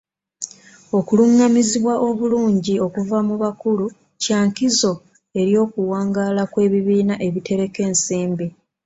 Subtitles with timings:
[0.97, 3.85] Okulungamizibwa obulungi okuva mu bakulu
[4.23, 4.93] kya nkizo
[5.39, 8.47] eri okuwangaala kw'ebibiina ebitereka ensimbi.